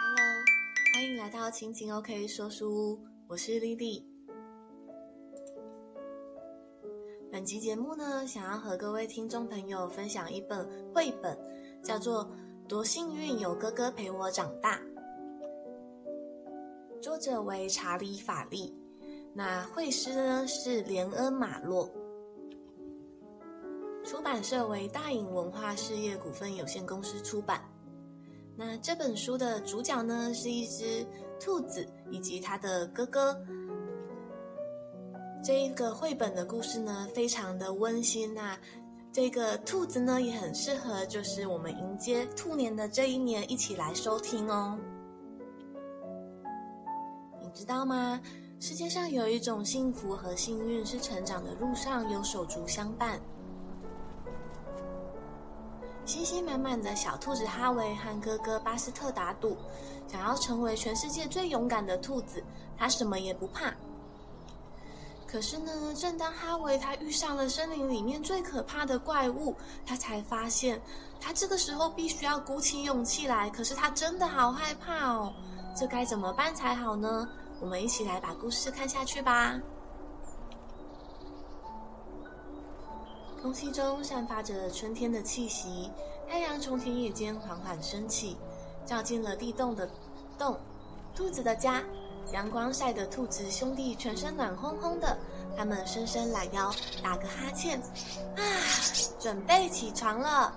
[0.00, 0.44] Hello，
[0.94, 4.06] 欢迎来到青青 OK 说书屋，我是丽丽。
[7.30, 11.36] 本集节目呢，想要和各位听众朋友分享一本绘本，
[11.82, 12.24] 叫做
[12.68, 14.78] 《多幸运有哥哥陪我长大》，
[17.00, 18.76] 作者为查理·法利，
[19.34, 21.90] 那绘师呢是连恩·马洛，
[24.04, 27.62] 出版社为大隐文化事业股份有限公司出版。
[28.56, 31.06] 那这本书的主角呢是一只
[31.40, 33.36] 兔子以及它的哥哥。
[35.44, 38.60] 这一个绘本的故事呢，非常的温馨呐、啊。
[39.12, 44.78] 这个兔子呢，也很适合，就是我们迎接兔年的这一年，一起来收听哦。
[47.42, 48.20] 你知道吗？
[48.60, 53.20] 世界上有一种幸福和幸运，是成长的路上有手足相伴。
[56.04, 59.56] 信心满满的小兔子哈维和哥哥巴斯特打赌，
[60.08, 62.42] 想要成为全世界最勇敢的兔子，
[62.76, 63.72] 他什么也不怕。
[65.26, 69.54] 可是呢，正当哈维他遇上了森林里面最可怕的怪物，
[69.86, 70.78] 他才发现，
[71.20, 73.48] 他这个时候必须要鼓起勇气来。
[73.48, 75.32] 可是他真的好害怕哦，
[75.74, 77.26] 这该怎么办才好呢？
[77.60, 79.58] 我们一起来把故事看下去吧。
[83.42, 85.90] 空气中散发着春天的气息，
[86.28, 88.36] 太阳从田野间缓缓升起，
[88.86, 89.90] 照进了地洞的
[90.38, 90.56] 洞，
[91.12, 91.82] 兔子的家。
[92.32, 95.18] 阳光晒得兔子兄弟全身暖烘烘的，
[95.56, 97.80] 他们伸伸懒腰，打个哈欠，
[98.36, 98.42] 啊，
[99.18, 100.56] 准备起床了。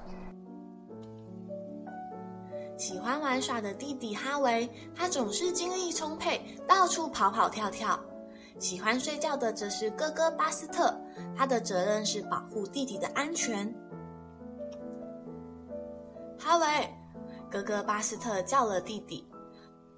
[2.77, 7.99] 喜欢玩耍的弟弟哈维，他总是精力充沛，到处跑跑跳跳。
[8.59, 10.95] 喜欢睡觉的则是哥哥巴斯特，
[11.37, 13.73] 他的责任是保护弟弟的安全。
[16.39, 16.95] 哈维，
[17.51, 19.27] 哥哥巴斯特叫了弟弟，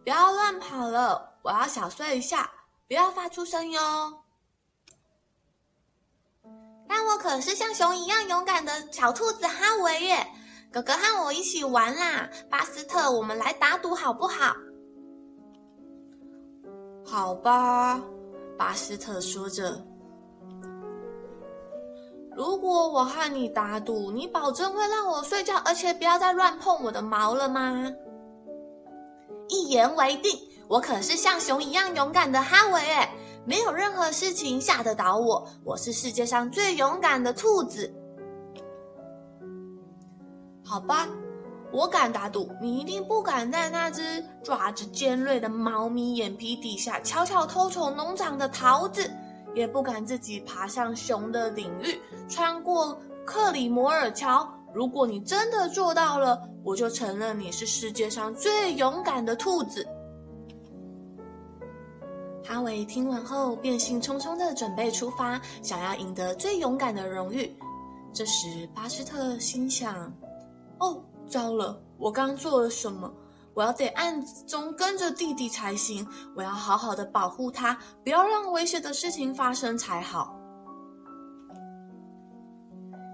[0.03, 1.33] 不要乱跑了。
[1.43, 2.49] 我要小睡一下，
[2.87, 4.21] 不要发出声音哦。
[6.87, 10.27] 但我可是像熊一样勇敢的小兔子哈维耶！
[10.71, 14.55] 哥哥和我一起玩啦，巴斯特，我们来打赌好不好？
[17.05, 18.01] 好吧，
[18.57, 19.85] 巴斯特说着。
[22.35, 27.91] 如果我和你打赌，你保证会让我睡觉，而且不要再乱碰我的毛了吗？
[29.47, 30.31] 一言为定。
[30.67, 33.09] 我可是像熊一样勇敢的哈维诶，
[33.45, 35.47] 没有任何事情吓得倒我。
[35.63, 37.91] 我是世界上最勇敢的兔子。
[40.63, 41.07] 好吧，
[41.71, 49.11] 我敢打赌，你一定不敢在那只爪子尖锐的猫咪眼皮底下悄悄偷瞅农场的桃子，
[49.53, 54.47] 也不敢自己爬上熊的领域，穿过克里摩尔桥。
[54.73, 59.85] 如果你真的做到了，我就承认你是世界上最勇敢的兔子。
[62.45, 67.53] 哈维听完后，便兴冲冲地准备出发，想要赢得最勇敢的荣誉。
[68.13, 70.11] 这时，巴斯特心想
[70.79, 73.11] ：“哦，糟了，我刚做了什么？
[73.53, 76.07] 我要得暗中跟着弟弟才行。
[76.35, 80.35] 我要好好的保护他，不要让危险的事情发生才好。”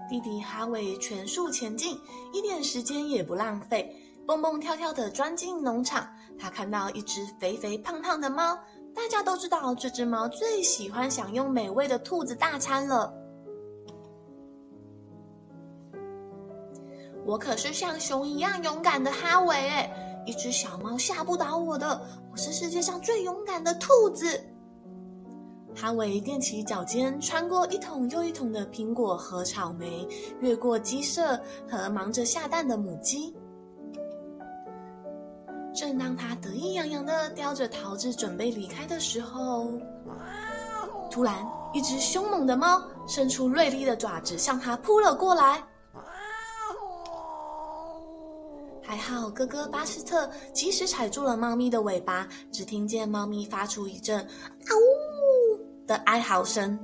[0.08, 1.98] 弟弟哈维全速前进，
[2.32, 6.06] 一点时间也不浪费，蹦蹦跳跳地钻进农场。
[6.38, 8.58] 他看到一只肥肥胖胖的猫。
[8.94, 13.12] 大家都知道，这只猫最喜欢享用美味的兔子大餐了。
[17.26, 19.90] 我可是像熊一样勇敢的哈维诶，
[20.26, 22.00] 一只小猫吓不倒我的。
[22.30, 24.38] 我是世界上最勇敢的兔子。
[25.74, 30.06] 哈维踮起脚尖，穿过一桶又一桶的苹果和草莓，
[30.40, 33.34] 越过鸡舍和忙着下蛋的母鸡。
[35.74, 39.72] 正当他得意洋洋的叼着桃子准备离开的时候，
[41.10, 45.64] 突然，一只凶猛的猫伸出锐利的爪子向他扑了过来。
[48.94, 56.78] 还好哥哥巴斯特及时踩住了猫咪的尾巴，只听见猫咪发出一阵“啊呜”的哀嚎声。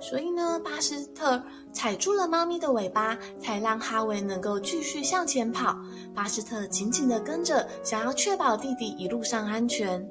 [0.00, 5.76] 所以呢，巴斯特踩住了猫咪的尾巴，才让哈维能够继续向前跑。
[6.14, 10.08] 巴斯特紧紧地跟着，想要确保弟弟一路上安全。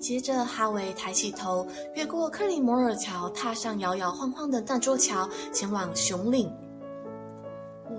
[0.00, 1.64] 接着，哈维抬起头，
[1.94, 6.52] 越过克里摩尔桥，踏上摇摇晃晃的那座桥，前往熊岭。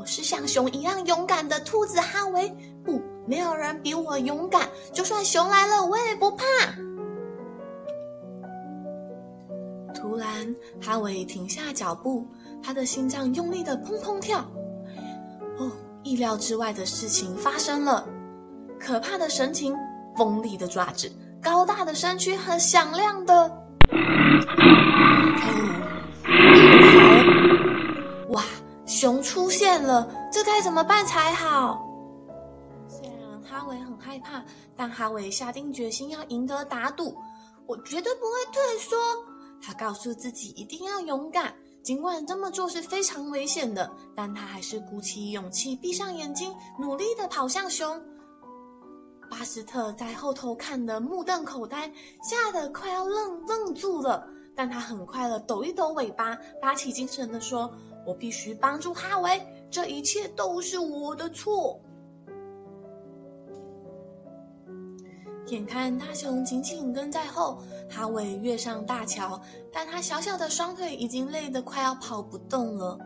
[0.01, 2.49] 我是像熊一样勇敢的兔子哈维，
[2.83, 6.43] 不，没有人比我勇敢，就算熊来了，我也不怕。
[9.93, 12.25] 突然，哈维停下脚步，
[12.63, 14.39] 他的心脏用力的砰砰跳。
[15.59, 15.71] 哦，
[16.01, 18.03] 意料之外的事情发生了，
[18.79, 19.77] 可怕的神情，
[20.17, 23.60] 锋利的爪子，高大的身躯和响亮的。
[30.31, 31.87] 这该怎么办才好？
[32.87, 34.43] 虽然哈维很害怕，
[34.75, 37.15] 但哈维下定决心要赢得打赌。
[37.67, 38.97] 我绝对不会退缩。
[39.63, 41.53] 他告诉自己一定要勇敢，
[41.83, 48.01] 尽管这么做是非常危险的，但他还是鼓起勇气，闭上眼睛，努力地跑向熊。
[49.29, 51.89] 巴斯特在后头看得目瞪口呆，
[52.21, 54.27] 吓得快要愣愣住了。
[54.53, 57.71] 但他很快地抖一抖尾巴，打起精神地说
[58.05, 59.41] ：“我必须帮助哈维，
[59.71, 61.79] 这一切都是我的错。”
[65.47, 69.41] 眼看大熊紧紧跟在后，哈维跃上大桥，
[69.71, 72.97] 但他小小的双腿已经累得快要跑不动了。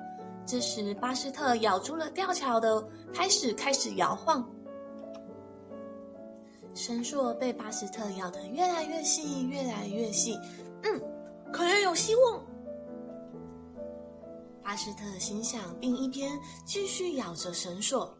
[0.45, 4.47] 这时，巴斯特咬住了吊桥的开始，开始摇晃。
[6.75, 10.37] 绳索被巴斯特咬得越来越细，越来越细。
[10.83, 11.01] 嗯，
[11.51, 12.43] 可能有希望。
[14.65, 18.17] 巴斯特心想，并一边继续咬着绳索。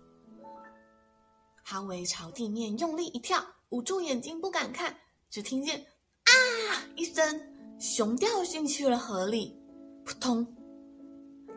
[1.63, 3.43] 哈维朝地面用力一跳。
[3.69, 4.95] 捂住眼睛不敢看，
[5.31, 5.83] 只听见
[6.29, 7.41] “啊”一声，
[7.79, 9.59] 熊掉进去了河里，
[10.05, 10.45] 扑通！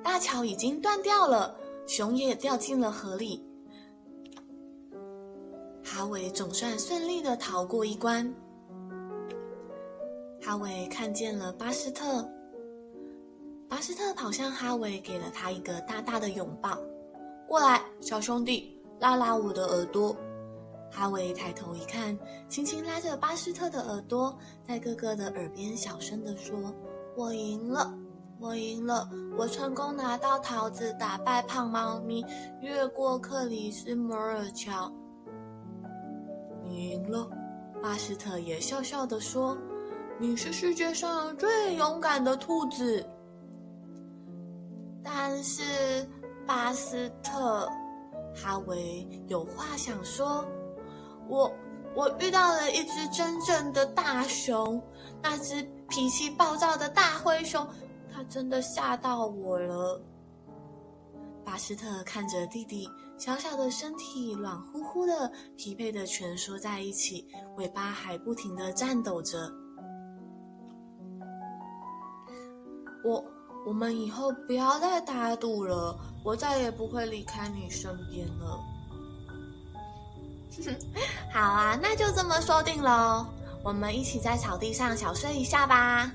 [0.02, 1.54] 大桥已经断掉了，
[1.86, 3.46] 熊也掉进了河里。
[5.84, 8.34] 哈维总算顺利的逃过一关。
[10.40, 12.26] 哈维看见了巴斯特，
[13.78, 16.76] 巴斯特跑向哈维，给了他一个大大的拥抱。
[17.46, 20.16] 过来，小兄弟，拉拉我的耳朵。
[20.90, 24.36] 哈维抬头一看，轻轻拉着巴斯特的耳朵，
[24.66, 26.74] 在哥哥的耳边小声地说
[27.16, 27.96] ：“我赢了，
[28.40, 29.08] 我赢了，
[29.38, 32.26] 我成功拿到桃子，打败胖猫咪，
[32.60, 34.92] 越过克里斯摩尔桥。”
[36.66, 37.30] 你赢了，
[37.80, 39.56] 巴斯特也笑笑地说
[40.18, 43.08] ：“你是世界上最勇敢的兔子。”
[45.30, 46.08] 但是，
[46.46, 47.68] 巴斯特，
[48.34, 50.42] 哈维有话想说。
[51.28, 51.52] 我
[51.94, 54.82] 我遇到了一只真正的大熊，
[55.22, 57.68] 那只脾气暴躁的大灰熊，
[58.10, 60.00] 它真的吓到我了。
[61.44, 62.88] 巴斯特看着弟弟
[63.18, 67.28] 小小的身体软乎乎的，疲惫的蜷缩在一起，
[67.58, 69.38] 尾巴还不停的颤抖着。
[73.04, 73.22] 我
[73.68, 75.94] 我们以后不要再打赌了，
[76.24, 78.58] 我再也不会离开你身边了。
[81.30, 83.26] 好啊，那就这么说定喽。
[83.62, 86.10] 我们一起在草地上小睡一下吧。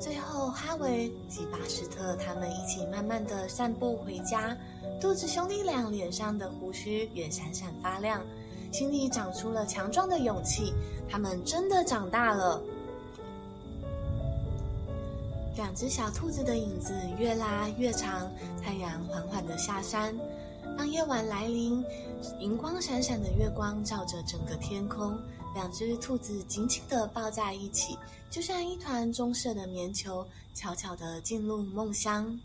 [0.00, 4.56] 最后，哈维及巴斯特他们一起慢慢的散步回家。
[4.98, 8.22] 肚子兄弟俩脸上的胡须也闪闪发亮，
[8.72, 10.72] 心里长出了强壮的勇气。
[11.10, 12.58] 他们真的长大了。
[15.56, 18.30] 两只小兔子的影子越拉越长，
[18.62, 20.14] 太阳缓缓的下山。
[20.78, 21.84] 当夜晚来临，
[22.40, 25.14] 银光闪闪的月光照着整个天空，
[25.54, 27.98] 两只兔子紧紧地抱在一起，
[28.30, 32.38] 就像一团棕色的棉球，悄悄地进入梦乡。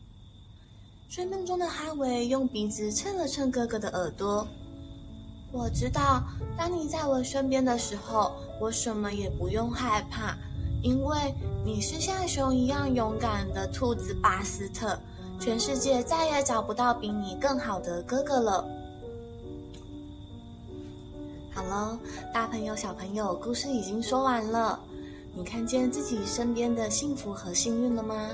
[1.07, 4.45] 睡梦中的哈维用鼻子蹭了蹭哥哥的耳朵。
[5.53, 6.21] 我知道，
[6.57, 10.37] 当你在我身边的时候，我什么也不用害怕，
[10.87, 11.33] 因为
[11.65, 14.97] 你是像熊一样勇敢的兔子巴斯特。
[15.37, 18.65] 全世界再也找不到比你更好的哥哥了。
[21.53, 21.99] 好了，
[22.33, 24.79] 大朋友、小朋友，故事已经说完了。
[25.35, 28.29] 你看见自己身边的幸福和幸运了吗？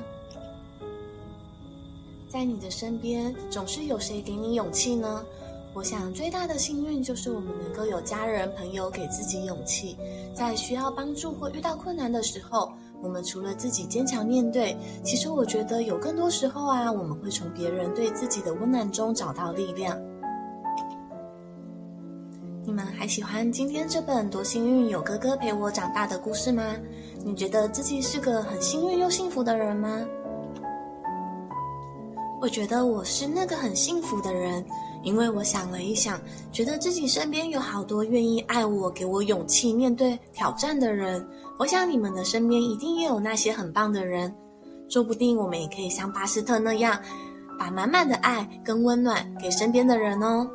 [2.30, 5.26] 在你的身边，总是有谁给你勇气呢？
[5.74, 9.98] 我想，最大的幸运就是我们能够有家人、朋友给自己勇气，
[10.34, 12.72] 在需要帮助或遇到困难的时候。
[13.02, 20.00] 我们除了自己坚强面对，其实我觉得有更多时候啊，我们会从别人对自己的温暖中找到力量。
[22.64, 26.64] 你们还喜欢今天这本《多幸运有哥哥陪我长大》的故事吗？
[27.26, 30.06] 你觉得自己是个很幸运又幸福的人吗？
[32.40, 34.64] 我觉得我是那个很幸福的人，
[35.04, 36.20] 因为我想了一想，
[36.52, 41.26] 觉得自己身边有好多愿意爱我、给我勇气面对挑战的人。
[41.60, 44.34] 我想你们的身边一定也有那些很棒的人，
[44.90, 47.00] 说不定我们也可以像巴斯特那样，
[47.60, 50.48] 把满满的爱跟温暖给身边的人哦。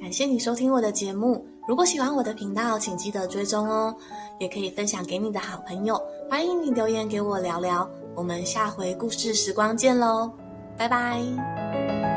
[0.00, 3.94] 感谢你收听我的节目，如果喜欢我的频道，请记得追踪哦，
[4.38, 5.98] 也可以分享给你的好朋友。
[6.30, 10.30] 欢迎你留言给我聊聊，我们下回故事时光见喽，
[10.76, 12.13] 拜拜。